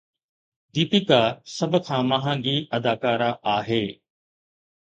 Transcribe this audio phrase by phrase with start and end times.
[0.73, 1.19] ديپيڪا
[1.55, 3.83] سڀ کان مهانگي اداڪارا آهي